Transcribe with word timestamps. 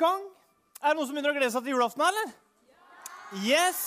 gang. 0.00 0.28
Er 0.80 0.92
det 0.92 0.98
noen 0.98 1.08
som 1.08 1.16
begynner 1.16 1.34
å 1.34 1.36
glede 1.36 1.52
seg 1.52 1.66
til 1.66 1.74
julaften, 1.74 2.04
eller? 2.06 2.32
Yes! 3.44 3.82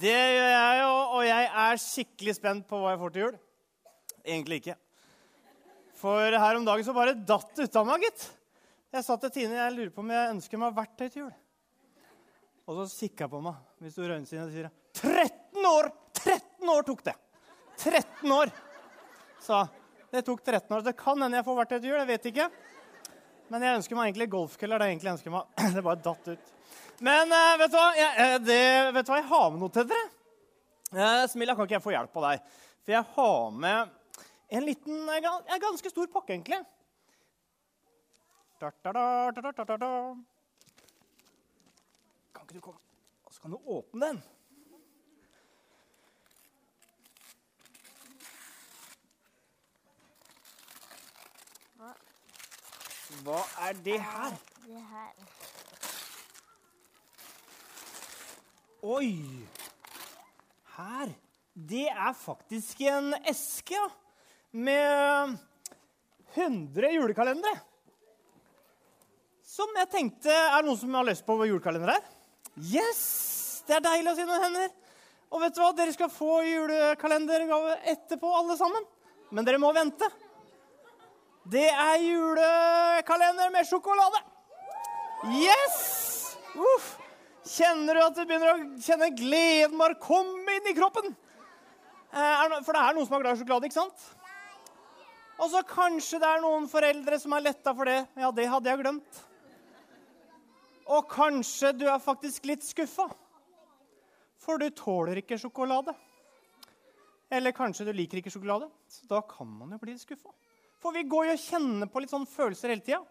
Det 0.00 0.14
gjør 0.14 0.52
jeg 0.52 0.76
jo, 0.78 0.90
og 1.16 1.24
jeg 1.26 1.46
er 1.64 1.80
skikkelig 1.82 2.34
spent 2.36 2.66
på 2.70 2.78
hva 2.78 2.92
jeg 2.92 3.00
får 3.00 3.14
til 3.14 3.24
jul. 3.24 3.38
Egentlig 4.22 4.60
ikke. 4.60 4.76
For 6.00 6.36
her 6.44 6.56
om 6.56 6.66
dagen 6.68 6.86
så 6.86 6.94
bare 6.96 7.16
datt 7.16 7.50
det 7.58 7.66
ut 7.68 7.78
av 7.80 7.88
meg, 7.88 8.06
gitt. 8.06 8.28
Jeg 8.90 9.06
sa 9.06 9.16
til 9.22 9.32
Tine 9.34 9.58
jeg 9.58 9.74
lurer 9.74 9.90
på 9.94 10.02
om 10.02 10.12
jeg 10.14 10.30
ønsker 10.36 10.60
meg 10.62 10.76
verktøy 10.78 11.06
til 11.08 11.24
jul. 11.24 11.34
Og 12.70 12.78
så 12.78 12.86
kikka 13.04 13.26
hun 13.26 13.34
på 13.34 13.42
meg 13.48 13.58
hvis 13.82 13.98
du 13.98 14.02
sine 14.28 14.46
og 14.46 14.54
sier 14.54 14.70
13 15.00 15.66
år! 15.66 15.90
13 16.20 16.70
år 16.70 16.86
tok 16.86 17.04
det! 17.06 17.14
13 17.82 18.34
år! 18.34 18.50
Så 19.40 19.60
det 20.10 20.24
tok 20.26 20.42
13 20.44 20.74
år. 20.76 20.82
Det 20.84 20.96
kan 20.98 21.22
hende 21.22 21.38
jeg 21.38 21.46
får 21.46 21.58
verktøy 21.60 21.78
til 21.78 21.90
jul. 21.90 22.00
Jeg 22.00 22.10
vet 22.10 22.28
ikke. 22.30 22.48
Men 23.50 23.64
jeg 23.66 23.80
ønsker 23.80 23.98
meg 23.98 24.10
egentlig 24.10 24.30
golfkøller. 24.30 24.78
Det 24.78 24.86
er 24.86 24.92
egentlig 24.94 25.08
jeg 25.08 25.16
ønsker 25.18 25.34
meg. 25.34 25.44
Det 25.74 25.82
bare 25.82 26.02
datt 26.04 26.28
ut. 26.30 26.50
Men 27.00 27.32
uh, 27.34 27.58
vet, 27.58 27.72
du 27.72 27.78
hva? 27.78 27.86
Jeg, 27.98 28.10
uh, 28.14 28.38
det, 28.44 28.64
vet 28.94 29.06
du 29.06 29.10
hva? 29.10 29.18
Jeg 29.18 29.30
har 29.30 29.46
med 29.50 29.62
noe 29.64 29.74
til 29.74 29.88
dere. 29.90 30.10
Uh, 30.90 31.24
Smilla, 31.32 31.56
kan 31.58 31.66
ikke 31.66 31.78
jeg 31.78 31.86
få 31.86 31.94
hjelp 31.94 32.20
av 32.20 32.26
deg? 32.28 32.36
For 32.84 32.94
jeg 32.94 33.04
har 33.16 33.56
med 33.64 33.96
en 34.50 34.66
liten, 34.66 35.00
en 35.08 35.62
ganske 35.62 35.92
stor 35.92 36.10
pakke, 36.12 36.34
egentlig. 36.34 36.60
Kan 42.34 42.44
ikke 42.44 42.58
du 42.58 42.64
komme? 42.64 42.82
Og 43.24 43.34
så 43.34 43.42
kan 43.42 43.54
du 43.54 43.58
åpne 43.64 44.10
den. 44.10 44.22
Hva 53.24 53.40
er 53.68 53.78
det 53.84 53.98
her? 54.00 54.36
Det 54.64 54.82
her. 54.90 55.12
Oi! 58.80 59.10
Her. 60.76 61.10
Det 61.52 61.88
er 61.90 62.12
faktisk 62.16 62.80
en 62.88 63.10
eske 63.28 63.74
ja. 63.74 63.88
med 64.52 65.34
100 66.34 66.94
julekalendere. 66.94 67.58
Som 69.44 69.74
jeg 69.76 69.90
tenkte 69.90 70.30
Er 70.30 70.62
det 70.62 70.68
noen 70.68 70.78
som 70.78 70.94
har 70.94 71.08
lyst 71.10 71.26
på 71.26 71.36
julekalender 71.44 71.96
her? 71.96 72.06
Yes! 72.56 73.02
Det 73.66 73.76
er 73.76 73.84
deilig 73.84 74.12
å 74.12 74.16
si 74.16 74.24
noen 74.26 74.46
hender. 74.46 74.70
Og 75.30 75.42
vet 75.44 75.54
du 75.54 75.60
hva? 75.62 75.70
Dere 75.76 75.92
skal 75.94 76.10
få 76.10 76.40
julekalendergave 76.46 77.76
etterpå, 77.92 78.30
alle 78.34 78.56
sammen. 78.58 78.86
Men 79.30 79.46
dere 79.46 79.60
må 79.62 79.70
vente. 79.74 80.08
Det 81.48 81.68
er 81.70 82.02
julekalender 82.04 83.52
med 83.52 83.68
sjokolade. 83.68 84.20
Yes! 85.32 86.36
Uff. 86.54 86.96
Kjenner 87.50 87.96
du 87.96 88.02
at 88.04 88.16
du 88.18 88.22
begynner 88.28 88.52
å 88.52 88.80
kjenne 88.84 89.08
gleden 89.16 89.78
bare 89.80 89.96
komme 90.00 90.58
inn 90.58 90.68
i 90.70 90.76
kroppen? 90.76 91.14
Eh, 92.12 92.58
for 92.66 92.76
det 92.76 92.82
er 92.82 92.96
noen 92.96 93.08
som 93.08 93.16
er 93.16 93.24
glad 93.24 93.38
i 93.38 93.40
sjokolade, 93.40 93.70
ikke 93.70 93.78
sant? 93.80 94.04
Og 95.40 95.48
så 95.48 95.62
kanskje 95.64 96.20
det 96.20 96.28
er 96.28 96.42
noen 96.44 96.68
foreldre 96.68 97.16
som 97.22 97.32
er 97.32 97.46
letta 97.46 97.72
for 97.76 97.88
det. 97.88 98.02
Ja, 98.20 98.28
det 98.36 98.46
hadde 98.52 98.70
jeg 98.70 98.82
glemt. 98.82 99.22
Og 100.90 101.08
kanskje 101.08 101.72
du 101.78 101.86
er 101.88 102.02
faktisk 102.02 102.48
litt 102.50 102.66
skuffa. 102.66 103.08
For 104.40 104.60
du 104.60 104.68
tåler 104.76 105.22
ikke 105.22 105.38
sjokolade. 105.40 105.94
Eller 107.32 107.56
kanskje 107.56 107.86
du 107.88 107.94
liker 107.96 108.20
ikke 108.20 108.32
sjokolade. 108.34 108.68
Så 108.90 109.08
da 109.08 109.22
kan 109.24 109.48
man 109.48 109.72
jo 109.72 109.80
bli 109.80 109.96
skuffa. 110.00 110.34
For 110.80 110.96
vi 110.96 111.04
går 111.08 111.30
jo 111.30 111.36
og 111.36 111.42
kjenner 111.42 111.90
på 111.90 112.02
litt 112.02 112.12
sånne 112.12 112.30
følelser 112.30 112.72
hele 112.72 112.84
tida. 112.84 113.02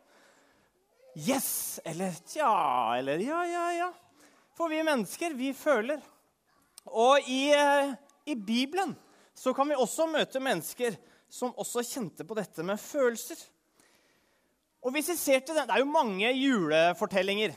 Yes 1.20 1.80
eller 1.88 2.16
tja 2.30 2.50
eller 3.00 3.22
ja, 3.24 3.44
ja, 3.50 3.66
ja. 3.78 3.90
For 4.58 4.72
vi 4.72 4.82
mennesker, 4.84 5.36
vi 5.38 5.54
føler. 5.56 6.02
Og 6.90 7.30
i, 7.30 7.52
eh, 7.54 7.94
i 8.26 8.36
Bibelen 8.36 8.96
så 9.38 9.54
kan 9.56 9.70
vi 9.70 9.78
også 9.78 10.10
møte 10.10 10.42
mennesker 10.44 10.98
som 11.30 11.54
også 11.56 11.86
kjente 11.86 12.26
på 12.28 12.38
dette 12.38 12.66
med 12.66 12.82
følelser. 12.82 13.40
Og 14.84 14.94
hvis 14.96 15.12
vi 15.12 15.18
ser 15.20 15.42
til 15.44 15.56
den, 15.56 15.68
det 15.68 15.76
er 15.76 15.84
jo 15.84 15.92
mange 15.92 16.32
julefortellinger. 16.34 17.54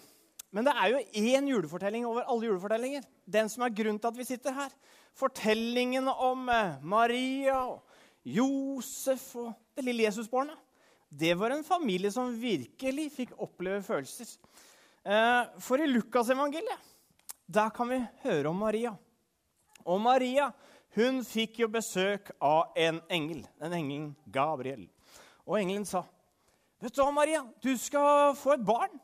Men 0.53 0.67
det 0.69 0.75
er 0.77 0.91
jo 0.93 1.03
én 1.23 1.49
julefortelling 1.49 2.05
over 2.07 2.27
alle 2.29 2.51
julefortellinger. 2.51 3.07
Den 3.25 3.49
som 3.49 3.65
er 3.65 3.75
grunnen 3.75 4.01
til 4.03 4.11
at 4.11 4.19
vi 4.19 4.29
sitter 4.29 4.57
her. 4.57 4.75
Fortellingen 5.17 6.11
om 6.13 6.49
eh, 6.53 6.77
Maria 6.83 7.57
og 7.71 7.81
Josef 8.25 9.31
og 9.41 9.53
det 9.75 9.85
lille 9.87 10.07
Jesusbarnet. 10.07 10.59
Det 11.09 11.35
var 11.37 11.53
en 11.53 11.65
familie 11.65 12.11
som 12.13 12.33
virkelig 12.41 13.11
fikk 13.13 13.35
oppleve 13.37 13.83
følelser. 13.85 14.31
Eh, 15.05 15.43
for 15.61 15.83
i 15.83 15.89
Lukasevangeliet 15.91 16.89
der 17.53 17.73
kan 17.75 17.91
vi 17.91 17.99
høre 18.23 18.49
om 18.49 18.57
Maria. 18.57 18.95
Og 19.85 20.01
Maria 20.01 20.49
hun 20.97 21.23
fikk 21.25 21.63
jo 21.63 21.69
besøk 21.73 22.31
av 22.41 22.77
en 22.77 23.01
engel, 23.13 23.43
en 23.61 23.75
engel 23.77 24.11
Gabriel. 24.33 24.87
Og 25.47 25.59
engelen 25.61 25.87
sa, 25.89 26.05
'Vet 26.81 26.95
du 26.95 27.03
hva, 27.03 27.13
Maria? 27.13 27.47
Du 27.63 27.77
skal 27.77 28.35
få 28.35 28.55
et 28.55 28.65
barn.' 28.65 29.01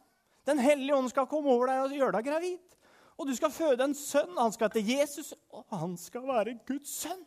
'Den 0.47 0.59
hellige 0.59 0.97
ånd 0.97 1.11
skal 1.11 1.27
komme 1.27 1.51
over 1.51 1.67
deg 1.67 1.83
og 1.85 1.93
gjøre 1.93 2.13
deg 2.13 2.25
gravid.' 2.25 2.77
'Og 3.19 3.27
du 3.27 3.35
skal 3.35 3.51
føde 3.51 3.85
en 3.85 3.95
sønn. 3.95 4.37
Han 4.39 4.53
skal 4.53 4.69
hete 4.69 4.99
Jesus, 4.99 5.35
og 5.51 5.65
han 5.71 5.97
skal 5.97 6.23
være 6.23 6.59
Guds 6.67 6.89
sønn.' 6.89 7.27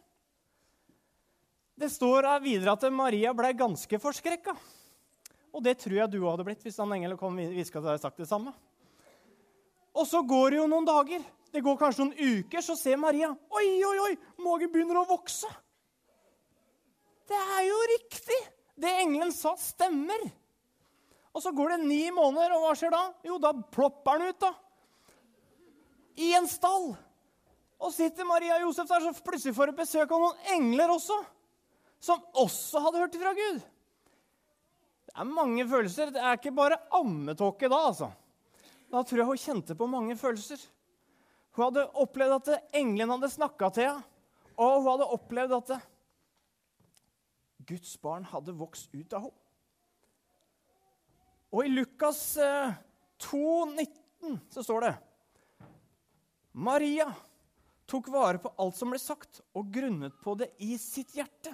Det 1.81 1.89
står 1.89 2.27
videre 2.43 2.75
at 2.75 2.83
Maria 2.93 3.31
ble 3.33 3.55
ganske 3.57 3.97
forskrekka. 4.03 4.53
Og 5.51 5.63
det 5.65 5.79
tror 5.81 5.97
jeg 5.97 6.11
du 6.13 6.19
hadde 6.27 6.45
blitt 6.45 6.61
hvis 6.61 6.77
han 6.77 6.91
engelen 6.93 7.17
kom 7.17 7.39
hviska 7.39 7.79
til 7.79 7.89
deg 7.89 8.03
sagt 8.03 8.21
det 8.21 8.27
samme. 8.29 8.53
Og 9.97 10.05
så 10.07 10.21
går 10.23 10.53
det 10.53 10.59
jo 10.61 10.67
noen 10.69 10.85
dager. 10.87 11.23
Det 11.51 11.63
går 11.65 11.79
kanskje 11.79 12.05
noen 12.05 12.37
uker, 12.37 12.61
så 12.63 12.77
ser 12.79 13.01
Maria 13.01 13.31
Oi, 13.33 13.65
oi, 13.83 13.97
oi! 14.05 14.11
Magen 14.45 14.71
begynner 14.71 15.01
å 15.01 15.07
vokse. 15.09 15.49
Det 17.27 17.41
er 17.57 17.65
jo 17.67 17.81
riktig! 17.95 18.39
Det 18.81 18.93
engelen 19.01 19.33
sa, 19.35 19.55
stemmer. 19.59 20.23
Og 21.33 21.43
så 21.43 21.51
går 21.55 21.75
det 21.75 21.81
ni 21.89 22.05
måneder, 22.13 22.53
og 22.55 22.63
hva 22.63 22.77
skjer 22.77 22.93
da? 22.93 23.03
Jo, 23.25 23.41
da 23.41 23.51
plopper 23.73 24.15
han 24.15 24.31
ut, 24.31 24.45
da. 24.45 24.53
I 26.21 26.31
en 26.37 26.47
stall. 26.49 26.91
Og 27.81 27.93
sitter 27.95 28.27
Maria 28.29 28.61
og 28.61 28.69
Josef 28.69 28.87
der, 28.87 29.03
så 29.03 29.25
plutselig 29.25 29.57
får 29.57 29.71
de 29.71 29.79
besøk 29.81 30.11
av 30.13 30.23
noen 30.23 30.51
engler 30.55 30.93
også 30.93 31.19
som 32.01 32.23
også 32.33 32.81
hadde 32.81 33.03
hørt 33.03 33.17
fra 33.21 33.33
Gud. 33.37 33.61
Det 35.05 35.13
er 35.19 35.27
mange 35.27 35.65
følelser. 35.69 36.11
Det 36.13 36.21
er 36.21 36.37
ikke 36.39 36.53
bare 36.55 36.79
ammetåke 36.97 37.69
da, 37.69 37.81
altså. 37.91 38.11
Da 38.91 39.03
tror 39.05 39.21
jeg 39.21 39.29
hun 39.29 39.41
kjente 39.41 39.77
på 39.77 39.87
mange 39.89 40.17
følelser. 40.19 40.61
Hun 41.55 41.67
hadde 41.67 41.89
opplevd 41.99 42.37
at 42.39 42.75
engelen 42.79 43.11
hadde 43.13 43.31
snakka 43.31 43.69
til 43.75 43.89
henne, 43.89 44.05
og 44.55 44.81
hun 44.81 44.89
hadde 44.93 45.11
opplevd 45.17 45.55
at 45.57 45.73
Guds 47.67 47.93
barn 48.01 48.25
hadde 48.31 48.55
vokst 48.57 48.91
ut 48.95 49.13
av 49.13 49.27
henne. 49.27 49.37
Og 51.51 51.67
i 51.67 51.71
Lukas 51.73 52.21
2, 53.19 53.39
eh, 53.67 53.87
19 54.23 54.37
så 54.53 54.63
står 54.63 54.85
det 54.85 54.91
Maria 56.53 57.09
tok 57.91 58.07
vare 58.07 58.39
på 58.39 58.53
alt 58.55 58.77
som 58.77 58.93
ble 58.93 58.99
sagt, 59.01 59.41
og 59.51 59.67
grunnet 59.73 60.15
på 60.23 60.35
det 60.39 60.53
i 60.63 60.77
sitt 60.79 61.11
hjerte. 61.17 61.51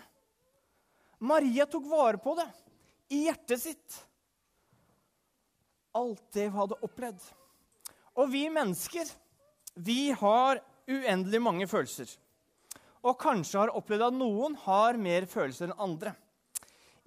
Maria 1.19 1.65
tok 1.65 1.85
vare 1.89 2.19
på 2.21 2.35
det 2.37 2.47
i 3.13 3.23
hjertet 3.25 3.61
sitt. 3.61 3.97
Alt 5.97 6.23
det 6.33 6.49
hun 6.49 6.59
hadde 6.61 6.79
opplevd. 6.85 7.21
Og 8.17 8.29
vi 8.33 8.47
mennesker, 8.53 9.09
vi 9.73 10.11
har 10.11 10.61
uendelig 10.87 11.41
mange 11.41 11.67
følelser. 11.69 12.09
Og 13.05 13.17
kanskje 13.21 13.61
har 13.61 13.73
opplevd 13.77 14.09
at 14.09 14.17
noen 14.17 14.57
har 14.65 14.97
mer 15.01 15.27
følelser 15.29 15.69
enn 15.69 15.85
andre. 15.87 16.13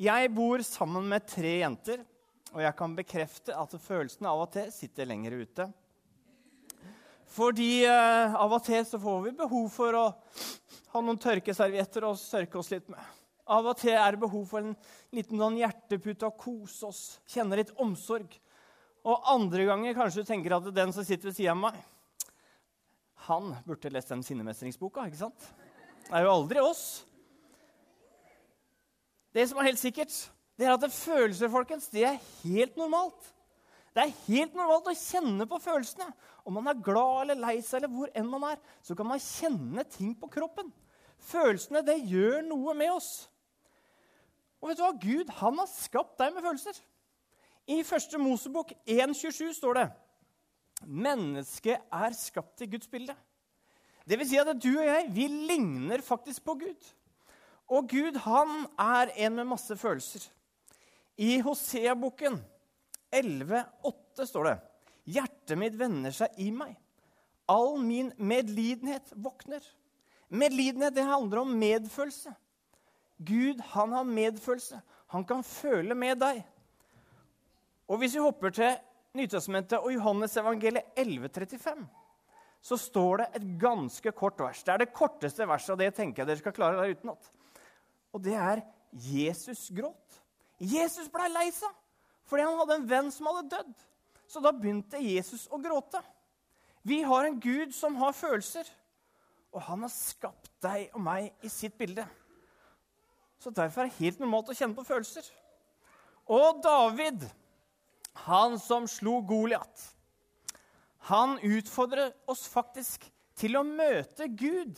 Jeg 0.00 0.30
bor 0.32 0.62
sammen 0.64 1.06
med 1.10 1.26
tre 1.28 1.58
jenter, 1.60 2.00
og 2.54 2.62
jeg 2.64 2.76
kan 2.78 2.96
bekrefte 2.96 3.54
at 3.54 3.74
følelsene 3.84 4.30
av 4.30 4.46
og 4.46 4.52
til 4.54 4.70
sitter 4.72 5.06
lenger 5.10 5.36
ute. 5.42 5.66
Fordi 7.30 7.84
eh, 7.86 8.34
av 8.34 8.56
og 8.56 8.64
til 8.66 8.82
så 8.86 8.98
får 8.98 9.20
vi 9.26 9.36
behov 9.38 9.68
for 9.70 9.98
å 9.98 10.06
ha 10.90 11.02
noen 11.04 11.20
tørkeservietter 11.20 12.08
å 12.08 12.16
sørke 12.18 12.58
oss 12.58 12.72
litt 12.72 12.88
med. 12.90 13.19
Av 13.50 13.66
og 13.66 13.78
til 13.80 13.96
er 13.96 14.14
det 14.14 14.22
behov 14.22 14.44
for 14.46 14.62
en 14.62 14.76
liten 15.14 15.40
sånn 15.40 15.58
hjertepute 15.58 16.28
og 16.28 16.38
kose 16.38 16.86
oss, 16.86 17.02
kjenne 17.30 17.58
litt 17.58 17.72
omsorg. 17.82 18.36
Og 19.02 19.30
andre 19.32 19.66
ganger 19.66 19.96
kanskje 19.96 20.22
du 20.22 20.28
tenker 20.28 20.54
at 20.54 20.68
den 20.76 20.92
som 20.94 21.06
sitter 21.06 21.30
ved 21.30 21.38
siden 21.38 21.56
av 21.56 21.62
meg, 21.70 21.80
han 23.26 23.54
burde 23.66 23.92
lest 23.92 24.12
den 24.12 24.22
sinnemestringsboka. 24.24 25.06
ikke 25.08 25.22
sant? 25.24 25.48
Det 26.06 26.14
er 26.16 26.24
jo 26.26 26.34
aldri 26.34 26.62
oss. 26.62 26.84
Det 29.34 29.46
som 29.48 29.60
er 29.60 29.70
helt 29.70 29.82
sikkert, 29.82 30.14
det 30.58 30.66
er 30.66 30.74
at 30.74 30.82
det 30.82 30.92
følelser 30.92 31.50
folkens, 31.52 31.88
det 31.92 32.04
er 32.06 32.18
helt 32.42 32.78
normalt. 32.80 33.30
Det 33.94 34.04
er 34.04 34.18
helt 34.26 34.54
normalt 34.54 34.90
å 34.90 34.94
kjenne 34.94 35.46
på 35.50 35.58
følelsene. 35.62 36.10
Om 36.46 36.58
man 36.58 36.70
er 36.70 36.82
glad 36.84 37.24
eller 37.24 37.40
lei 37.42 37.56
seg, 37.62 37.80
eller 37.80 37.94
hvor 37.94 38.10
enn 38.14 38.28
man 38.30 38.46
er, 38.52 38.60
så 38.86 38.94
kan 38.98 39.08
man 39.08 39.22
kjenne 39.22 39.84
ting 39.90 40.14
på 40.18 40.30
kroppen. 40.30 40.70
Følelsene 41.30 41.82
det 41.86 41.98
gjør 42.10 42.40
noe 42.46 42.74
med 42.78 42.92
oss. 42.94 43.29
Og 44.60 44.70
vet 44.70 44.80
du 44.80 44.84
hva? 44.84 44.92
Gud 45.00 45.32
han 45.40 45.58
har 45.60 45.68
skapt 45.72 46.18
deg 46.20 46.34
med 46.34 46.44
følelser. 46.44 46.78
I 47.70 47.82
første 47.86 48.18
Mosebok 48.20 48.72
1,27 48.88 49.52
står 49.56 49.78
det 49.78 49.88
Mennesket 50.86 51.90
er 51.92 52.16
skapt 52.16 52.64
i 52.64 52.70
Guds 52.72 52.88
bilde. 52.88 53.14
Det 54.08 54.16
vil 54.18 54.28
si 54.28 54.38
at 54.40 54.50
du 54.56 54.72
og 54.72 54.86
jeg 54.86 55.10
vi 55.14 55.26
ligner 55.28 56.02
faktisk 56.04 56.44
på 56.48 56.56
Gud. 56.62 56.88
Og 57.70 57.88
Gud 57.88 58.16
han 58.24 58.64
er 58.80 59.12
en 59.26 59.36
med 59.38 59.50
masse 59.52 59.76
følelser. 59.78 60.24
I 61.20 61.38
Hosea-boken 61.44 62.40
11,8 63.12 64.26
står 64.26 64.48
det 64.48 64.56
Hjertet 65.10 65.58
mitt 65.58 65.76
vender 65.78 66.14
seg 66.14 66.36
i 66.42 66.50
meg. 66.54 66.74
All 67.50 67.78
min 67.82 68.12
medlidenhet 68.16 69.12
våkner. 69.18 69.62
Medlidenhet 70.30 70.94
det 70.94 71.06
handler 71.06 71.42
om 71.42 71.56
medfølelse. 71.58 72.32
Gud 73.26 73.60
han 73.74 73.92
har 73.92 74.08
medfølelse. 74.08 74.80
Han 75.12 75.24
kan 75.26 75.42
føle 75.44 75.94
med 75.94 76.20
deg. 76.20 76.42
Og 77.90 77.98
Hvis 77.98 78.14
vi 78.14 78.22
hopper 78.22 78.54
til 78.54 78.76
Nytestamentet 79.18 79.78
og 79.78 79.90
Johannes 79.92 80.36
evangeliet 80.38 80.94
11,35, 80.96 81.82
så 82.62 82.76
står 82.76 83.16
det 83.16 83.26
et 83.34 83.46
ganske 83.60 84.12
kort 84.12 84.38
vers. 84.38 84.62
Det 84.62 84.72
er 84.72 84.84
det 84.84 84.92
korteste 84.94 85.48
verset, 85.48 85.72
og 85.74 85.80
det 85.80 85.94
tenker 85.96 86.22
jeg 86.22 86.28
dere 86.28 86.42
skal 86.42 86.54
klare 86.54 86.78
der 86.78 86.94
utenat. 86.94 87.30
Og 88.12 88.22
det 88.22 88.36
er 88.38 88.62
Jesus 88.92 89.70
gråt. 89.74 90.20
Jesus 90.60 91.08
blei 91.10 91.28
lei 91.32 91.48
seg 91.54 91.76
fordi 92.30 92.44
han 92.46 92.58
hadde 92.60 92.74
en 92.78 92.86
venn 92.86 93.08
som 93.10 93.26
hadde 93.26 93.48
dødd. 93.50 93.72
Så 94.30 94.38
da 94.38 94.52
begynte 94.54 95.00
Jesus 95.02 95.48
å 95.50 95.58
gråte. 95.58 95.98
Vi 96.86 97.00
har 97.02 97.26
en 97.26 97.40
Gud 97.42 97.72
som 97.74 97.96
har 97.98 98.14
følelser, 98.14 98.68
og 99.50 99.64
han 99.66 99.82
har 99.82 99.90
skapt 99.90 100.52
deg 100.62 100.94
og 100.94 101.02
meg 101.02 101.32
i 101.42 101.50
sitt 101.50 101.74
bilde. 101.80 102.04
Så 103.40 103.52
derfor 103.56 103.82
er 103.82 103.88
det 103.88 104.00
helt 104.02 104.20
normalt 104.20 104.50
å 104.52 104.56
kjenne 104.56 104.76
på 104.76 104.84
følelser. 104.84 105.24
Og 106.30 106.60
David, 106.62 107.24
han 108.26 108.58
som 108.60 108.86
slo 108.90 109.20
Goliat, 109.26 109.86
han 111.08 111.38
utfordrer 111.42 112.12
oss 112.28 112.44
faktisk 112.52 113.06
til 113.40 113.56
å 113.56 113.64
møte 113.64 114.28
Gud 114.28 114.76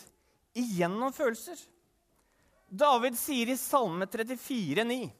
igjennom 0.54 1.12
følelser. 1.14 1.58
David 2.72 3.18
sier 3.18 3.50
i 3.52 3.58
Salme 3.58 4.06
34, 4.06 4.38
34,9.: 4.86 5.10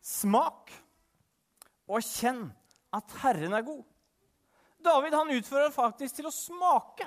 Smak 0.00 0.72
og 1.90 2.02
kjenn 2.02 2.46
at 2.96 3.16
Herren 3.20 3.54
er 3.54 3.66
god. 3.66 3.84
David 4.80 5.14
han 5.14 5.32
utfordrer 5.36 5.74
faktisk 5.74 6.16
til 6.16 6.30
å 6.30 6.34
smake 6.34 7.06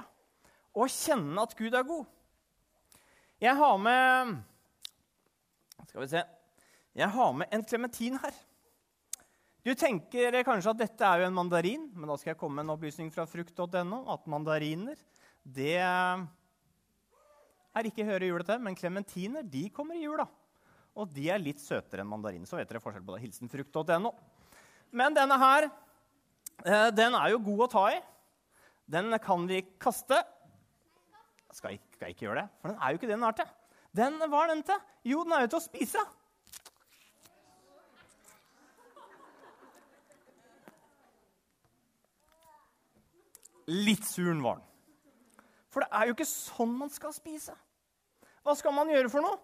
og 0.77 0.91
kjenne 0.93 1.41
at 1.41 1.55
Gud 1.57 1.73
er 1.73 1.87
god. 1.87 2.05
Jeg 3.41 3.57
har 3.57 3.77
med 3.81 4.37
Skal 5.93 6.01
vi 6.01 6.09
se 6.09 6.23
Jeg 6.97 7.09
har 7.13 7.33
med 7.37 7.53
en 7.53 7.63
klementin 7.69 8.17
her. 8.17 8.33
Du 9.63 9.71
tenker 9.77 10.43
kanskje 10.43 10.73
at 10.73 10.81
dette 10.81 11.05
er 11.07 11.21
jo 11.21 11.27
en 11.29 11.37
mandarin, 11.37 11.85
men 11.93 12.09
da 12.09 12.17
skal 12.19 12.33
jeg 12.33 12.39
komme 12.41 12.57
med 12.57 12.65
en 12.65 12.73
opplysning 12.73 13.13
fra 13.13 13.23
frukt.no 13.29 13.99
at 14.11 14.25
mandariner 14.27 14.97
det 15.43 15.77
er 15.79 16.23
ikke 17.87 18.07
høre 18.07 18.27
jula 18.29 18.43
til, 18.47 18.59
men 18.63 18.75
klementiner 18.79 19.43
de 19.45 19.69
kommer 19.75 19.95
i 19.95 20.03
jula. 20.03 20.25
Og 20.97 21.07
de 21.13 21.29
er 21.31 21.41
litt 21.41 21.61
søtere 21.61 22.01
enn 22.03 22.11
mandarin. 22.11 22.45
Så 22.47 22.57
vet 22.59 22.69
dere 22.69 22.83
forskjell 22.83 23.05
på 23.05 23.15
det. 23.15 23.23
Hilsen 23.23 23.49
frukt.no. 23.51 24.11
Men 24.93 25.15
denne 25.15 25.37
her 25.41 25.67
Eh, 26.61 26.89
den 26.95 27.15
er 27.17 27.33
jo 27.33 27.41
god 27.43 27.65
å 27.65 27.71
ta 27.71 27.83
i. 27.91 27.99
Den 28.93 29.11
kan 29.23 29.47
vi 29.49 29.63
kaste. 29.81 30.19
Skal 31.53 31.75
jeg, 31.75 31.83
skal 31.95 32.07
jeg 32.07 32.15
ikke 32.15 32.27
gjøre 32.27 32.43
det? 32.43 32.47
For 32.61 32.71
den 32.71 32.79
er 32.79 32.91
jo 32.91 32.99
ikke 32.99 33.09
det 33.09 33.17
den 33.17 33.27
er 33.27 33.37
til. 33.37 33.51
Den, 33.93 34.17
Hva 34.29 34.43
er 34.43 34.53
den 34.55 34.63
til? 34.65 34.79
Jo, 35.13 35.23
den 35.23 35.35
er 35.35 35.45
jo 35.45 35.53
til 35.53 35.59
å 35.59 35.65
spise. 35.67 36.03
Litt 43.69 44.03
suren 44.05 44.41
var 44.43 44.59
den. 44.59 44.69
For 45.71 45.81
det 45.81 45.89
er 45.95 46.09
jo 46.09 46.15
ikke 46.17 46.27
sånn 46.29 46.73
man 46.77 46.91
skal 46.93 47.13
spise. 47.15 47.55
Hva 48.43 48.55
skal 48.59 48.75
man 48.75 48.91
gjøre 48.91 49.09
for 49.09 49.23
noe? 49.23 49.37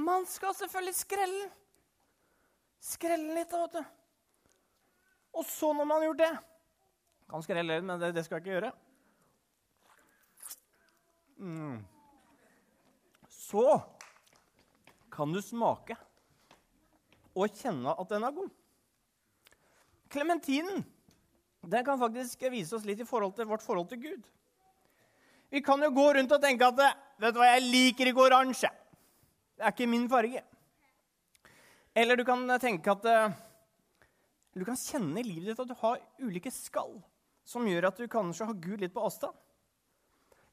Man 0.00 0.24
skal 0.30 0.54
selvfølgelig 0.56 0.96
skrelle 0.96 1.40
den. 1.40 1.56
Skrelle 2.80 3.26
den 3.26 3.36
litt, 3.36 3.50
da, 3.50 3.58
vet 3.66 3.74
du. 3.76 3.96
Og 5.36 5.44
så, 5.44 5.72
når 5.76 5.84
man 5.84 6.00
har 6.00 6.08
gjort 6.08 6.22
det 6.22 6.30
Kan 7.30 7.42
skrelle 7.44 7.76
litt, 7.76 7.84
men 7.86 8.00
det, 8.00 8.08
det, 8.16 8.24
skal 8.26 8.38
jeg 8.38 8.46
ikke 8.46 8.54
gjøre. 8.56 8.70
Mm. 11.38 11.76
Så 13.50 13.66
kan 15.10 15.32
du 15.34 15.40
smake 15.42 15.96
og 17.34 17.58
kjenne 17.58 17.94
at 17.98 18.10
den 18.10 18.26
er 18.26 18.34
god. 18.34 18.50
Klementinen 20.10 20.84
den 21.60 21.84
kan 21.84 21.98
faktisk 22.00 22.46
vise 22.52 22.76
oss 22.78 22.86
litt 22.88 23.02
i 23.02 23.08
forhold 23.08 23.34
til 23.36 23.48
vårt 23.50 23.64
forhold 23.64 23.90
til 23.90 24.00
Gud. 24.00 24.22
Vi 25.50 25.60
kan 25.66 25.82
jo 25.82 25.90
gå 25.92 26.06
rundt 26.14 26.32
og 26.32 26.42
tenke 26.42 26.70
at 26.70 26.78
vet 27.20 27.34
du 27.34 27.40
hva, 27.40 27.50
jeg 27.56 27.66
liker 27.66 28.10
ikke 28.10 28.24
oransje. 28.30 28.70
Det 29.58 29.66
er 29.66 29.74
ikke 29.74 29.90
min 29.90 30.08
farge. 30.08 30.40
Eller 31.92 32.16
du 32.16 32.24
kan 32.24 32.46
tenke 32.62 32.94
at 32.94 33.06
du 34.54 34.64
kan 34.64 34.78
kjenne 34.78 35.20
i 35.20 35.26
livet 35.26 35.50
ditt 35.50 35.62
at 35.62 35.68
du 35.70 35.76
har 35.82 36.00
ulike 36.22 36.52
skall 36.54 37.00
som 37.46 37.66
gjør 37.66 37.90
at 37.90 37.98
du 37.98 38.06
kanskje 38.10 38.46
har 38.46 38.62
Gud 38.62 38.82
litt 38.82 38.94
på 38.94 39.02
avstand. 39.02 39.34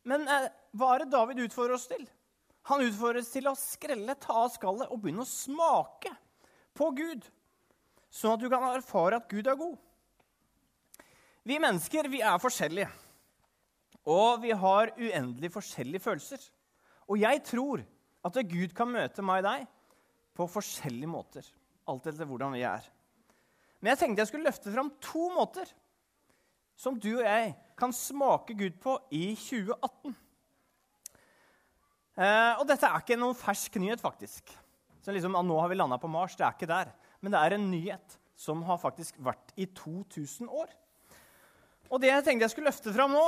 Men 0.08 0.24
eh, 0.32 0.50
hva 0.78 0.94
er 0.96 1.04
det 1.04 1.14
David 1.14 1.44
utfordrer 1.46 1.78
oss 1.78 1.88
til? 1.90 2.04
Han 2.68 2.84
utfordres 2.84 3.30
til 3.32 3.48
å 3.48 3.56
skrelle, 3.56 4.16
ta 4.20 4.42
av 4.44 4.52
skallet 4.52 4.92
og 4.92 5.00
begynne 5.04 5.24
å 5.24 5.30
smake 5.30 6.12
på 6.78 6.90
Gud, 6.98 7.24
sånn 8.12 8.36
at 8.36 8.44
du 8.44 8.50
kan 8.52 8.66
erfare 8.74 9.22
at 9.22 9.30
Gud 9.32 9.48
er 9.48 9.60
god. 9.60 9.78
Vi 11.48 11.60
mennesker 11.64 12.10
vi 12.12 12.20
er 12.20 12.42
forskjellige, 12.44 12.90
og 14.08 14.44
vi 14.44 14.52
har 14.52 14.92
uendelig 15.00 15.52
forskjellige 15.54 16.04
følelser. 16.04 16.44
Og 17.08 17.24
jeg 17.24 17.40
tror 17.48 17.86
at 18.28 18.40
Gud 18.52 18.76
kan 18.76 18.92
møte 18.92 19.24
meg 19.24 19.46
og 19.46 19.48
deg 19.48 19.66
på 20.36 20.50
forskjellige 20.52 21.12
måter, 21.12 21.48
alt 21.88 22.12
etter 22.12 22.28
hvordan 22.28 22.56
vi 22.58 22.66
er. 22.68 22.84
Men 23.80 23.94
jeg 23.94 24.02
tenkte 24.02 24.26
jeg 24.26 24.32
skulle 24.34 24.50
løfte 24.50 24.74
fram 24.74 24.92
to 25.04 25.30
måter 25.32 25.72
som 26.78 26.98
du 27.00 27.14
og 27.16 27.26
jeg 27.26 27.54
kan 27.80 27.94
smake 27.96 28.58
Gud 28.58 28.76
på 28.82 28.98
i 29.16 29.32
2018. 29.40 30.16
Eh, 32.18 32.54
og 32.58 32.66
dette 32.66 32.90
er 32.90 33.04
ikke 33.04 33.20
noen 33.20 33.38
fersk 33.38 33.78
nyhet, 33.82 34.02
faktisk. 34.02 34.50
Så 35.06 35.14
liksom, 35.14 35.38
Nå 35.38 35.60
har 35.62 35.70
vi 35.70 35.78
landa 35.78 36.00
på 36.02 36.10
Mars. 36.10 36.36
Det 36.36 36.46
er 36.46 36.56
ikke 36.56 36.70
der. 36.70 36.90
Men 37.22 37.34
det 37.34 37.42
er 37.42 37.56
en 37.56 37.70
nyhet 37.70 38.18
som 38.38 38.64
har 38.66 38.80
faktisk 38.82 39.18
vært 39.24 39.54
i 39.58 39.68
2000 39.78 40.50
år. 40.50 40.74
Og 41.88 42.02
det 42.02 42.12
jeg 42.12 42.26
tenkte 42.26 42.46
jeg 42.46 42.54
skulle 42.54 42.70
løfte 42.70 42.94
fram 42.94 43.14
nå, 43.16 43.26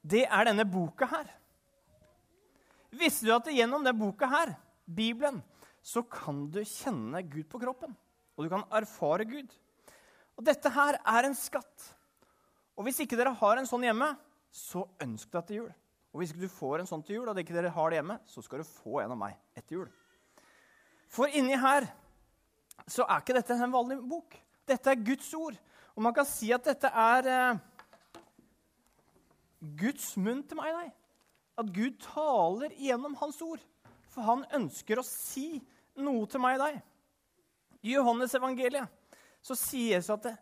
det 0.00 0.24
er 0.24 0.48
denne 0.48 0.64
boka 0.66 1.06
her. 1.10 1.28
Visste 2.90 3.28
du 3.28 3.34
at 3.34 3.50
gjennom 3.52 3.84
denne 3.84 3.98
boka 3.98 4.26
her, 4.30 4.54
Bibelen, 4.86 5.42
så 5.82 6.02
kan 6.02 6.46
du 6.50 6.62
kjenne 6.66 7.22
Gud 7.30 7.46
på 7.50 7.60
kroppen? 7.62 7.92
Og 8.34 8.46
du 8.46 8.50
kan 8.52 8.64
erfare 8.74 9.26
Gud. 9.28 9.52
Og 10.38 10.46
dette 10.46 10.72
her 10.72 10.98
er 10.98 11.28
en 11.28 11.36
skatt. 11.36 11.90
Og 12.78 12.86
hvis 12.86 13.02
ikke 13.04 13.18
dere 13.18 13.36
har 13.36 13.60
en 13.60 13.68
sånn 13.68 13.84
hjemme, 13.84 14.14
så 14.50 14.86
ønsk 15.04 15.30
deg 15.36 15.46
til 15.46 15.60
jul. 15.60 15.70
Og 16.10 16.22
hvis 16.22 16.34
du 16.34 16.46
får 16.50 16.82
en 16.82 16.88
sånn 16.90 17.02
til 17.06 17.20
jul, 17.20 17.30
og 17.30 17.38
ikke 17.38 17.54
dere 17.54 17.70
har 17.74 17.90
det 17.90 18.00
hjemme, 18.00 18.18
så 18.26 18.42
skal 18.42 18.62
du 18.62 18.66
få 18.66 19.00
en 19.02 19.14
av 19.14 19.18
meg 19.20 19.36
etter 19.58 19.76
jul. 19.76 19.88
For 21.10 21.30
inni 21.30 21.58
her 21.58 21.86
så 22.90 23.06
er 23.06 23.22
ikke 23.22 23.36
dette 23.36 23.54
en 23.54 23.74
vanlig 23.74 23.98
bok. 24.10 24.34
Dette 24.66 24.90
er 24.90 25.04
Guds 25.06 25.28
ord. 25.38 25.58
Og 25.94 26.02
man 26.06 26.14
kan 26.14 26.26
si 26.26 26.50
at 26.54 26.66
dette 26.66 26.90
er 26.90 27.28
eh, 27.30 27.60
Guds 29.80 30.12
munn 30.18 30.42
til 30.46 30.58
meg 30.58 30.72
og 30.72 30.80
deg. 30.80 30.92
At 31.60 31.72
Gud 31.76 31.98
taler 32.02 32.76
gjennom 32.78 33.18
Hans 33.20 33.40
ord. 33.44 33.62
For 34.10 34.26
han 34.26 34.46
ønsker 34.56 34.98
å 34.98 35.06
si 35.06 35.60
noe 36.00 36.26
til 36.30 36.42
meg 36.42 36.58
og 36.58 36.64
deg. 36.66 36.80
I 37.86 37.94
Johannes 37.96 38.34
evangeliet 38.36 38.90
så 39.40 39.56
at 40.12 40.24
det, 40.26 40.34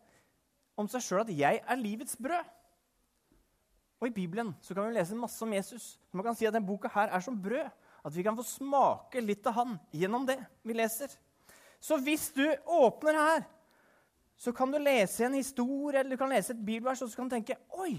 om 0.79 0.89
seg 0.91 1.03
sjøl 1.03 1.21
at 1.23 1.31
'jeg 1.31 1.61
er 1.63 1.77
livets 1.77 2.17
brød'. 2.17 2.58
Og 3.99 4.09
I 4.09 4.15
Bibelen 4.15 4.53
så 4.63 4.75
kan 4.75 4.87
vi 4.89 4.95
lese 4.95 5.19
masse 5.19 5.43
om 5.45 5.53
Jesus. 5.53 5.99
Man 6.15 6.25
kan 6.27 6.37
si 6.39 6.47
at 6.47 6.55
denne 6.55 6.67
boka 6.67 6.91
her 6.95 7.11
er 7.11 7.23
som 7.25 7.39
brød. 7.43 7.71
At 8.07 8.15
vi 8.15 8.23
kan 8.23 8.37
få 8.39 8.45
smake 8.47 9.21
litt 9.21 9.47
av 9.51 9.57
han 9.59 9.79
gjennom 9.93 10.27
det 10.29 10.39
vi 10.63 10.77
leser. 10.79 11.11
Så 11.83 11.99
hvis 12.03 12.29
du 12.35 12.45
åpner 12.65 13.19
her, 13.19 13.43
så 14.39 14.53
kan 14.55 14.71
du 14.71 14.79
lese 14.79 15.27
en 15.27 15.35
historie 15.35 15.99
eller 15.99 16.15
du 16.15 16.21
kan 16.21 16.31
lese 16.31 16.55
et 16.55 16.63
bibelvers 16.63 17.03
og 17.03 17.11
så 17.11 17.19
kan 17.19 17.31
du 17.31 17.35
tenke 17.35 17.59
Oi! 17.75 17.97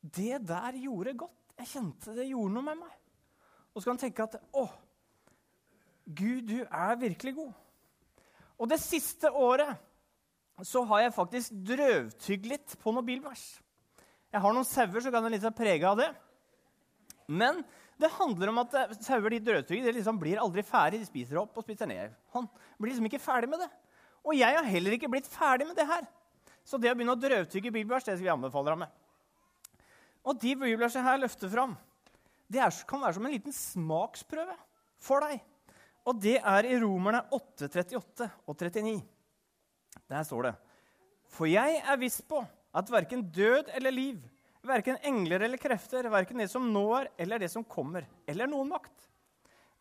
Det 0.00 0.38
der 0.48 0.78
gjorde 0.80 1.16
godt. 1.18 1.34
Jeg 1.58 1.70
kjente 1.72 2.14
det 2.16 2.28
gjorde 2.30 2.54
noe 2.54 2.64
med 2.70 2.80
meg. 2.84 2.96
Og 3.74 3.82
så 3.82 3.90
kan 3.90 3.98
du 3.98 4.04
tenke 4.06 4.24
at 4.24 4.36
Å, 4.56 4.64
Gud, 6.06 6.46
du 6.48 6.60
er 6.64 7.00
virkelig 7.00 7.34
god. 7.36 7.52
Og 8.56 8.70
det 8.70 8.78
siste 8.80 9.28
året 9.28 9.74
så 10.64 10.84
har 10.88 11.02
jeg 11.04 11.16
faktisk 11.16 11.56
drøvtygd 11.68 12.46
litt 12.48 12.76
på 12.80 12.94
noen 12.94 13.04
bilvers. 13.04 13.44
Jeg 14.36 14.42
har 14.44 14.52
noen 14.52 14.68
sauer, 14.68 15.00
så 15.00 15.08
kan 15.08 15.24
det 15.24 15.32
litt 15.32 15.44
være 15.46 15.56
prega 15.56 15.90
av 15.94 16.00
det. 16.02 16.10
Men 17.24 17.62
det 17.96 18.10
handler 18.18 18.50
om 18.52 18.58
at 18.60 18.74
eh, 18.76 18.90
sauer 19.00 19.32
de 19.32 19.38
drøvtygge, 19.46 19.94
liksom 19.96 20.18
blir 20.20 20.42
aldri 20.42 20.60
ferdig. 20.66 21.00
De 21.00 21.08
spiser 21.08 21.38
opp 21.40 21.56
og 21.56 21.64
spiser 21.64 21.88
ned. 21.88 22.12
Han 22.34 22.44
blir 22.76 22.92
liksom 22.92 23.08
ikke 23.08 23.22
ferdig 23.22 23.48
med 23.48 23.62
det. 23.64 23.70
Og 24.26 24.36
jeg 24.36 24.58
har 24.58 24.68
heller 24.68 24.96
ikke 24.98 25.08
blitt 25.08 25.30
ferdig 25.32 25.64
med 25.64 25.78
det 25.78 25.86
her. 25.88 26.04
Så 26.68 26.76
det 26.76 26.90
å 26.92 26.98
begynne 26.98 27.14
å 27.16 27.22
drøvtygge 27.22 27.72
bibelvers 27.72 28.04
det 28.04 28.18
skal 28.18 28.26
vi 28.26 28.32
anbefale 28.34 28.74
deg 28.74 28.82
med. 28.82 28.92
Og 30.26 30.36
de 30.42 30.52
bibelversene 30.52 31.06
her 31.06 31.22
løfter 31.22 31.48
fram, 31.48 31.72
det 32.52 32.60
er, 32.60 32.76
kan 32.90 33.00
være 33.00 33.16
som 33.16 33.30
en 33.30 33.32
liten 33.32 33.56
smaksprøve 33.56 34.58
for 35.00 35.24
deg. 35.24 35.40
Og 36.04 36.20
det 36.20 36.36
er 36.42 36.68
i 36.68 36.76
Romerne 36.82 37.24
8, 37.32 37.70
38 37.72 38.28
og 38.44 38.52
39. 38.52 39.00
Der 40.12 40.28
står 40.28 40.50
det 40.50 40.54
For 41.32 41.48
jeg 41.48 41.80
er 41.80 42.04
viss 42.04 42.20
på 42.20 42.44
at 42.76 42.92
verken 42.92 43.24
død 43.32 43.70
eller 43.76 43.94
liv, 43.94 44.20
verken 44.66 44.98
engler 45.06 45.46
eller 45.46 45.60
krefter, 45.60 46.08
verken 46.12 46.42
det 46.42 46.50
som 46.52 46.64
nå 46.72 46.86
er 46.98 47.10
eller 47.22 47.40
det 47.40 47.50
som 47.52 47.64
kommer, 47.64 48.06
eller 48.28 48.50
noen 48.50 48.68
makt, 48.74 49.08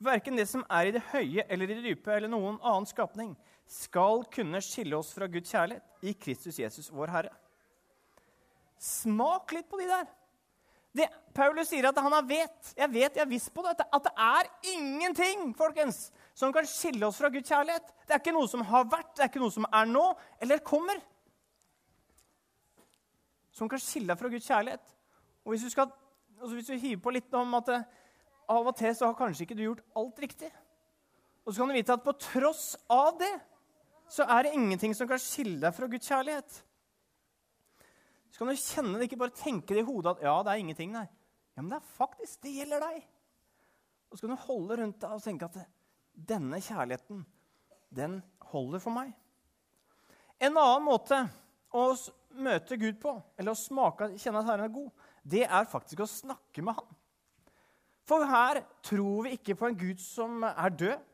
verken 0.06 0.38
det 0.38 0.48
som 0.50 0.64
er 0.70 0.90
i 0.90 0.94
det 0.96 1.04
høye 1.12 1.46
eller 1.50 1.72
i 1.72 1.78
det 1.80 1.86
dype, 1.90 2.14
eller 2.14 2.32
noen 2.32 2.60
annen 2.62 2.88
skapning, 2.90 3.34
skal 3.66 4.24
kunne 4.32 4.62
skille 4.62 4.98
oss 4.98 5.14
fra 5.16 5.28
Guds 5.32 5.52
kjærlighet 5.52 6.06
i 6.06 6.14
Kristus 6.14 6.60
Jesus, 6.62 6.92
vår 6.94 7.12
Herre. 7.14 7.34
Smak 8.82 9.56
litt 9.56 9.68
på 9.72 9.80
de 9.82 9.90
der. 9.90 10.06
Det, 10.96 11.08
Paulus 11.36 11.68
sier 11.68 11.90
at 11.90 11.98
han 12.00 12.14
har 12.14 12.24
vet, 12.28 12.70
jeg 12.78 12.92
vet, 12.94 13.18
jeg 13.18 13.24
har 13.24 13.28
visst 13.28 13.52
på 13.52 13.64
dette. 13.66 13.84
at 13.84 14.06
det 14.06 14.14
er 14.16 14.48
ingenting 14.78 15.50
folkens, 15.58 16.12
som 16.38 16.54
kan 16.56 16.68
skille 16.70 17.08
oss 17.08 17.20
fra 17.20 17.32
Guds 17.34 17.50
kjærlighet. 17.50 17.90
Det 18.06 18.16
er 18.16 18.22
ikke 18.22 18.36
noe 18.36 18.48
som 18.48 18.64
har 18.64 18.88
vært, 18.88 19.12
det 19.18 19.26
er 19.26 19.32
ikke 19.32 19.44
noe 19.44 19.52
som 19.52 19.68
er 19.68 19.90
nå 19.90 20.06
eller 20.40 20.64
kommer. 20.64 21.02
Som 23.56 23.72
kan 23.72 23.82
skille 23.82 24.12
deg 24.12 24.20
fra 24.20 24.32
Guds 24.32 24.50
kjærlighet. 24.50 24.94
Og 25.46 25.54
hvis 25.54 25.64
du, 25.64 25.72
skal, 25.72 25.90
altså 26.42 26.54
hvis 26.58 26.70
du 26.70 26.76
hiver 26.76 27.02
på 27.06 27.14
litt 27.16 27.34
om 27.38 27.56
at 27.60 27.72
det, 27.72 27.82
av 28.52 28.68
og 28.68 28.76
til 28.78 28.94
så 28.94 29.10
har 29.10 29.18
kanskje 29.18 29.46
ikke 29.46 29.58
du 29.58 29.64
gjort 29.64 29.84
alt 29.98 30.20
riktig, 30.22 30.52
og 31.46 31.54
så 31.54 31.62
kan 31.62 31.72
du 31.72 31.78
vite 31.78 31.94
at 31.94 32.04
på 32.06 32.14
tross 32.18 32.74
av 32.92 33.16
det 33.22 33.34
så 34.12 34.26
er 34.30 34.46
det 34.46 34.54
ingenting 34.58 34.94
som 34.98 35.10
kan 35.10 35.22
skille 35.22 35.58
deg 35.62 35.74
fra 35.74 35.88
Guds 35.90 36.10
kjærlighet. 36.10 36.58
Så 38.30 38.42
kan 38.42 38.52
du 38.52 38.60
kjenne 38.60 39.00
det, 39.00 39.08
ikke 39.08 39.22
bare 39.22 39.38
tenke 39.38 39.74
det 39.74 39.82
i 39.82 39.88
hodet 39.88 40.16
at 40.16 40.26
ja, 40.26 40.36
det 40.44 40.54
er 40.54 40.62
ingenting, 40.62 40.92
nei. 40.94 41.06
Ja, 41.56 41.62
Men 41.62 41.72
det 41.72 41.78
er 41.80 41.94
faktisk, 41.96 42.42
det 42.44 42.54
gjelder 42.58 42.84
deg. 42.84 43.06
Og 44.12 44.18
så 44.18 44.26
kan 44.26 44.36
du 44.36 44.46
holde 44.46 44.78
rundt 44.82 45.00
deg 45.02 45.16
og 45.16 45.24
tenke 45.24 45.48
at 45.48 45.62
denne 46.30 46.60
kjærligheten, 46.62 47.24
den 47.96 48.20
holder 48.52 48.84
for 48.84 48.96
meg. 48.96 49.14
En 50.44 50.58
annen 50.58 50.84
måte 50.84 51.22
å 51.72 51.86
møte 52.38 52.78
Gud 52.80 53.00
på, 53.02 53.16
eller 53.40 53.54
å 53.54 53.60
smake, 53.60 54.12
kjenne 54.20 54.42
at 54.42 54.50
Herren 54.50 54.68
er 54.68 54.76
god, 54.76 55.10
det 55.26 55.44
er 55.46 55.70
faktisk 55.70 56.04
å 56.06 56.10
snakke 56.10 56.64
med 56.66 56.78
Han. 56.78 56.96
For 58.06 58.26
her 58.30 58.62
tror 58.86 59.26
vi 59.26 59.34
ikke 59.38 59.56
på 59.58 59.70
en 59.70 59.78
Gud 59.80 60.02
som 60.02 60.44
er 60.46 60.74
død. 60.78 61.06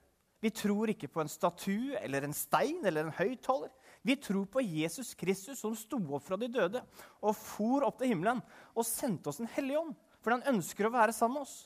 Vi 0.41 0.49
tror 0.57 0.89
ikke 0.91 1.07
på 1.11 1.21
en 1.21 1.29
statue 1.29 1.95
eller 2.01 2.25
en 2.25 2.35
stein 2.35 2.81
eller 2.83 3.05
en 3.05 3.15
høyttaler. 3.15 3.69
Vi 4.01 4.15
tror 4.17 4.47
på 4.49 4.63
Jesus 4.65 5.13
Kristus 5.15 5.61
som 5.61 5.75
sto 5.77 5.99
opp 6.09 6.25
fra 6.25 6.39
de 6.41 6.49
døde 6.51 6.81
og 7.21 7.35
for 7.37 7.85
opp 7.85 7.99
til 8.01 8.11
himmelen 8.11 8.41
og 8.73 8.87
sendte 8.87 9.29
oss 9.29 9.39
en 9.39 9.51
hellig 9.53 9.77
ånd, 9.77 9.93
for 10.19 10.33
han 10.33 10.55
ønsker 10.55 10.89
å 10.89 10.93
være 10.95 11.13
sammen 11.15 11.39
med 11.39 11.45
oss. 11.45 11.57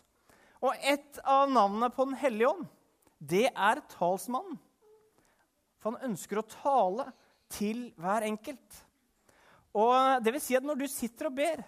Og 0.61 0.75
et 0.83 1.19
av 1.23 1.49
navnene 1.51 1.89
på 1.93 2.05
Den 2.09 2.19
hellige 2.19 2.51
ånd, 2.51 2.67
det 3.19 3.47
er 3.49 3.81
talsmannen. 3.95 4.59
For 5.79 5.95
han 5.95 6.11
ønsker 6.11 6.41
å 6.41 6.49
tale 6.49 7.09
til 7.53 7.87
hver 8.01 8.25
enkelt. 8.27 8.81
Og 9.75 10.23
det 10.23 10.31
vil 10.35 10.43
si 10.43 10.55
at 10.55 10.65
når 10.65 10.79
du 10.79 10.85
sitter 10.87 11.27
og 11.29 11.35
ber, 11.35 11.63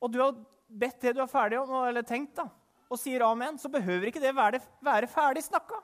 og 0.00 0.12
du 0.12 0.18
har 0.20 0.36
bedt 0.68 1.00
det 1.02 1.14
du 1.16 1.22
er 1.24 1.30
ferdig 1.30 1.60
om, 1.60 1.72
eller 1.88 2.04
tenkt, 2.06 2.34
da, 2.36 2.46
og 2.90 3.00
sier 3.00 3.24
amen, 3.24 3.56
så 3.60 3.70
behøver 3.72 4.10
ikke 4.10 4.22
det 4.22 4.34
være, 4.36 4.60
være 4.84 5.08
ferdig 5.10 5.44
snakka. 5.46 5.78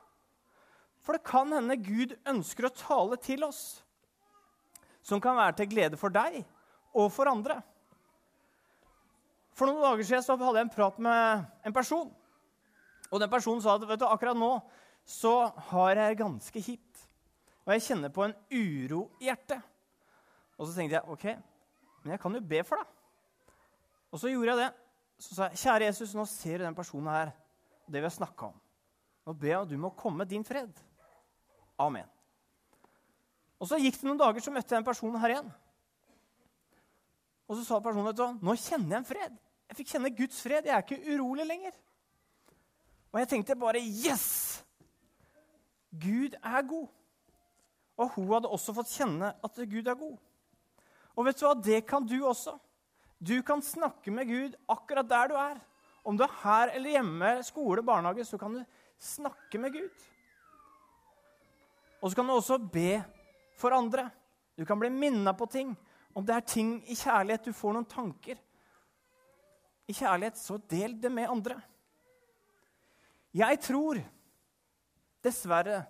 For 1.07 1.17
det 1.17 1.27
kan 1.27 1.53
hende 1.55 1.79
Gud 1.79 2.17
ønsker 2.27 2.67
å 2.67 2.75
tale 2.75 3.19
til 3.23 3.47
oss, 3.47 3.81
som 5.07 5.23
kan 5.23 5.39
være 5.39 5.61
til 5.61 5.71
glede 5.71 5.99
for 6.01 6.13
deg 6.13 6.41
og 6.97 7.13
for 7.15 7.31
andre. 7.31 7.61
For 9.57 9.71
noen 9.71 9.85
dager 9.85 10.05
siden 10.05 10.25
så 10.27 10.35
hadde 10.37 10.59
jeg 10.59 10.67
en 10.67 10.75
prat 10.75 10.99
med 11.01 11.47
en 11.65 11.77
person. 11.77 12.11
Og 13.09 13.23
den 13.23 13.31
personen 13.33 13.63
sa 13.65 13.77
at 13.79 13.87
vet 13.89 14.03
du, 14.03 14.09
akkurat 14.09 14.37
nå 14.37 14.51
så 15.07 15.47
har 15.71 15.95
jeg 15.97 16.19
ganske 16.19 16.63
kjipt. 16.67 17.07
Og 17.65 17.73
jeg 17.77 17.85
kjenner 17.87 18.13
på 18.13 18.27
en 18.27 18.35
uro 18.51 19.07
i 19.23 19.31
hjertet. 19.31 19.63
Og 20.57 20.67
så 20.67 20.77
tenkte 20.77 20.97
jeg 20.97 21.13
OK, 21.13 21.25
men 22.03 22.15
jeg 22.15 22.23
kan 22.23 22.37
jo 22.37 22.43
be 22.53 22.63
for 22.65 22.81
deg. 22.81 22.93
Og 24.13 24.21
så 24.21 24.33
gjorde 24.33 24.53
jeg 24.55 24.63
det. 24.63 24.71
Så 25.21 25.37
sa 25.37 25.49
jeg, 25.49 25.61
kjære 25.63 25.89
Jesus, 25.89 26.15
nå 26.17 26.25
ser 26.29 26.61
du 26.61 26.67
den 26.67 26.77
personen 26.77 27.13
her, 27.13 27.33
det 27.89 28.01
vi 28.01 28.09
har 28.09 28.15
snakka 28.15 28.51
om. 28.51 28.59
Nå 29.27 29.35
ber 29.35 29.53
jeg 29.53 29.63
at 29.63 29.73
du 29.73 29.79
må 29.81 29.91
komme 29.97 30.27
din 30.29 30.45
fred. 30.47 30.73
Amen. 31.81 32.09
Og 33.61 33.69
Så 33.69 33.79
gikk 33.81 33.97
det 33.97 34.09
noen 34.09 34.21
dager, 34.21 34.45
så 34.45 34.53
møtte 34.53 34.75
jeg 34.75 34.81
den 34.81 34.87
personen 34.87 35.21
her 35.21 35.33
igjen. 35.33 35.49
Og 37.47 37.57
så 37.57 37.65
sa 37.65 37.81
personen 37.81 38.09
vet 38.11 38.19
du, 38.19 38.27
nå 38.45 38.57
kjenner 38.59 38.97
jeg 38.97 39.01
en 39.01 39.09
fred. 39.09 39.37
Jeg 39.67 39.79
fikk 39.81 39.93
kjenne 39.95 40.13
Guds 40.15 40.39
fred. 40.43 40.67
Jeg 40.67 40.75
er 40.75 40.85
ikke 40.85 41.15
urolig 41.15 41.47
lenger. 41.47 41.75
Og 43.13 43.21
jeg 43.23 43.31
tenkte 43.33 43.59
bare 43.59 43.81
Yes! 43.83 44.63
Gud 45.97 46.37
er 46.43 46.63
god. 46.69 46.89
Og 47.97 48.11
hun 48.15 48.33
hadde 48.35 48.51
også 48.53 48.75
fått 48.77 48.93
kjenne 48.93 49.33
at 49.45 49.61
Gud 49.71 49.87
er 49.89 49.97
god. 49.97 50.17
Og 51.17 51.27
vet 51.27 51.41
du 51.41 51.47
hva? 51.47 51.55
Det 51.57 51.81
kan 51.89 52.05
du 52.07 52.19
også. 52.29 52.59
Du 53.19 53.41
kan 53.43 53.63
snakke 53.65 54.13
med 54.13 54.29
Gud 54.29 54.57
akkurat 54.69 55.09
der 55.09 55.33
du 55.33 55.39
er. 55.41 55.61
Om 56.07 56.19
du 56.19 56.25
er 56.27 56.37
her 56.43 56.75
eller 56.77 56.99
hjemme, 56.99 57.31
skole, 57.43 57.83
barnehage, 57.83 58.27
så 58.29 58.39
kan 58.39 58.53
du 58.55 58.61
snakke 59.01 59.59
med 59.59 59.73
Gud. 59.73 60.05
Og 62.03 62.11
så 62.11 62.19
kan 62.19 62.29
du 62.29 62.37
også 62.37 62.59
be 62.61 63.01
for 63.57 63.75
andre. 63.75 64.11
Du 64.57 64.65
kan 64.65 64.79
bli 64.79 64.93
minna 64.93 65.33
på 65.35 65.49
ting. 65.51 65.73
Om 66.15 66.25
det 66.25 66.37
er 66.37 66.45
ting 66.49 66.77
i 66.89 66.97
kjærlighet 66.97 67.49
du 67.49 67.57
får 67.57 67.75
noen 67.77 67.89
tanker 67.89 68.39
i 69.87 69.95
kjærlighet, 69.95 70.39
så 70.39 70.57
del 70.71 70.97
det 71.01 71.11
med 71.13 71.31
andre. 71.31 71.61
Jeg 73.37 73.61
tror 73.63 74.01
Dessverre 75.23 75.83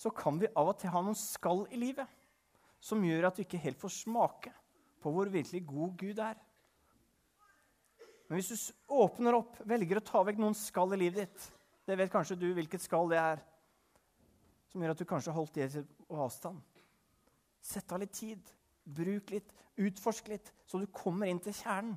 så 0.00 0.10
kan 0.10 0.38
vi 0.40 0.48
av 0.56 0.70
og 0.72 0.78
til 0.80 0.92
ha 0.92 1.02
noen 1.04 1.18
skall 1.18 1.66
i 1.70 1.78
livet 1.78 2.08
som 2.84 3.04
gjør 3.04 3.28
at 3.28 3.38
du 3.38 3.44
ikke 3.44 3.62
helt 3.62 3.80
får 3.80 3.94
smake 4.02 4.52
på 5.00 5.12
hvor 5.12 5.30
virkelig 5.32 5.62
god 5.68 5.96
Gud 6.00 6.20
er. 6.20 6.36
Men 8.28 8.40
hvis 8.40 8.52
du 8.52 8.92
åpner 8.96 9.36
opp, 9.36 9.56
velger 9.68 10.00
å 10.00 10.04
ta 10.04 10.22
vekk 10.24 10.40
noen 10.40 10.56
skall 10.56 10.94
i 10.96 11.00
livet 11.04 11.26
ditt 11.26 11.50
Det 11.84 11.96
vet 12.00 12.12
kanskje 12.12 12.38
du 12.40 12.46
hvilket 12.56 12.80
skall 12.80 13.10
det 13.12 13.18
er 13.20 13.42
som 14.72 14.82
gjør 14.82 14.94
at 14.94 15.00
du 15.00 15.06
kanskje 15.06 15.30
har 15.30 15.36
holdt 15.38 15.54
det 15.54 15.84
på 16.08 16.16
avstand. 16.18 16.56
Sett 17.62 17.92
av 17.94 18.00
litt 18.02 18.14
tid. 18.16 18.40
Bruk 18.82 19.28
litt. 19.30 19.52
Utforsk 19.78 20.32
litt, 20.32 20.50
så 20.66 20.80
du 20.82 20.88
kommer 20.90 21.30
inn 21.30 21.38
til 21.42 21.54
kjernen. 21.54 21.94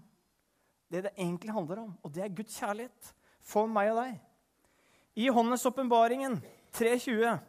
Det 0.87 1.01
det 1.03 1.13
egentlig 1.17 1.55
handler 1.55 1.81
om, 1.83 1.95
og 2.01 2.13
det 2.13 2.23
er 2.23 2.35
Guds 2.37 2.55
kjærlighet 2.57 3.09
for 3.43 3.67
meg 3.69 3.89
og 3.91 3.97
deg. 3.99 4.19
I 5.17 5.27
Håndens 5.33 5.65
åpenbaringen 5.67 6.37
3.20 6.77 7.39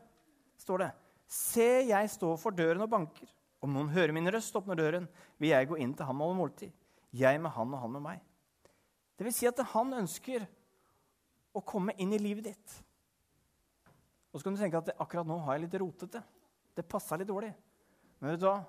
står 0.65 0.83
det 0.83 0.89
Se, 1.29 1.67
jeg 1.91 2.11
står 2.11 2.39
for 2.41 2.57
døren 2.57 2.83
og 2.85 2.91
banker. 2.91 3.29
Om 3.61 3.75
noen 3.75 3.91
hører 3.93 4.15
min 4.17 4.31
røst, 4.33 4.55
åpner 4.57 4.79
døren, 4.79 5.09
vil 5.37 5.53
jeg 5.53 5.69
gå 5.69 5.79
inn 5.83 5.93
til 5.97 6.09
ham 6.09 6.23
og 6.23 6.31
holde 6.31 6.41
måltid. 6.41 6.75
Jeg 7.13 7.41
med 7.43 7.53
han 7.53 7.75
og 7.75 7.83
han 7.83 7.95
med 7.97 8.05
meg. 8.05 8.23
Det 9.19 9.27
vil 9.27 9.35
si 9.35 9.49
at 9.51 9.61
han 9.75 9.93
ønsker 9.99 10.47
å 11.57 11.65
komme 11.67 11.95
inn 12.01 12.15
i 12.15 12.21
livet 12.23 12.49
ditt. 12.53 12.77
Og 14.31 14.39
så 14.39 14.47
kan 14.47 14.57
du 14.57 14.61
tenke 14.61 14.81
at 14.81 14.93
akkurat 14.95 15.29
nå 15.29 15.39
har 15.45 15.57
jeg 15.57 15.67
litt 15.67 15.79
rotete. 15.83 16.23
Det 16.77 16.87
passa 16.87 17.19
litt 17.19 17.29
dårlig. 17.29 17.51
Men 18.21 18.33
vet 18.33 18.43
du 18.43 18.47
hva? 18.47 18.61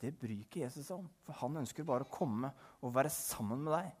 Det 0.00 0.12
bryr 0.18 0.40
ikke 0.40 0.62
Jesus 0.64 0.88
om. 0.94 1.04
For 1.26 1.36
han 1.42 1.60
ønsker 1.60 1.86
bare 1.86 2.06
å 2.06 2.12
komme 2.12 2.50
og 2.80 2.94
være 2.94 3.12
sammen 3.12 3.62
med 3.66 3.74
deg. 3.76 3.92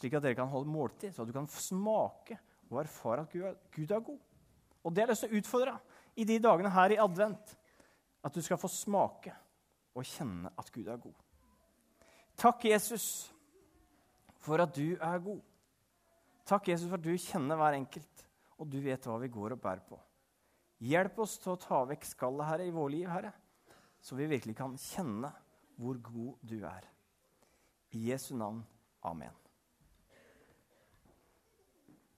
Slik 0.00 0.16
at 0.16 0.24
dere 0.24 0.38
kan 0.38 0.50
holde 0.50 0.70
måltid, 0.70 1.12
så 1.12 1.22
at 1.22 1.30
du 1.30 1.36
kan 1.36 1.48
smake 1.50 2.38
og 2.70 2.80
erfare 2.84 3.26
at 3.26 3.32
Gud 3.34 3.90
er, 3.90 4.02
god. 4.06 4.20
Og 4.86 4.94
det 4.94 5.02
har 5.02 5.10
jeg 5.10 5.16
lyst 5.16 5.26
til 5.26 5.32
å 5.34 5.40
utfordre 5.40 5.76
i 6.16 6.26
de 6.26 6.38
dagene 6.42 6.72
her 6.72 6.94
i 6.94 7.00
advent. 7.00 7.56
At 8.24 8.34
du 8.34 8.42
skal 8.44 8.60
få 8.60 8.68
smake 8.68 9.32
og 9.96 10.06
kjenne 10.06 10.52
at 10.58 10.70
Gud 10.72 10.88
er 10.88 11.00
god. 11.00 11.16
Takk, 12.40 12.64
Jesus, 12.70 13.30
for 14.40 14.62
at 14.62 14.74
du 14.76 14.96
er 14.96 15.18
god. 15.24 15.40
Takk, 16.48 16.68
Jesus, 16.72 16.88
for 16.88 16.98
at 16.98 17.04
du 17.04 17.12
kjenner 17.14 17.58
hver 17.60 17.76
enkelt, 17.78 18.24
og 18.60 18.68
du 18.68 18.78
vet 18.84 19.06
hva 19.06 19.18
vi 19.22 19.32
går 19.32 19.56
og 19.56 19.62
bærer 19.62 19.84
på. 19.88 19.98
Hjelp 20.80 21.18
oss 21.20 21.36
til 21.40 21.54
å 21.54 21.60
ta 21.60 21.82
vekk 21.90 22.06
skallet 22.08 22.48
her 22.48 22.64
i 22.64 22.72
vår 22.72 22.94
liv, 22.96 23.08
Herre, 23.10 23.34
så 24.00 24.16
vi 24.16 24.30
virkelig 24.30 24.56
kan 24.56 24.78
kjenne 24.80 25.32
hvor 25.80 26.00
god 26.04 26.40
du 26.40 26.58
er. 26.64 26.88
I 27.92 28.08
Jesu 28.10 28.32
navn. 28.36 28.62
Amen. 29.04 29.49